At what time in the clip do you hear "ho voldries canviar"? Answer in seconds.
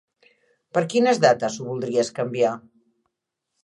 1.61-2.59